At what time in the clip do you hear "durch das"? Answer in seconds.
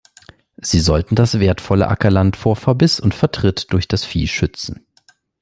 3.71-4.03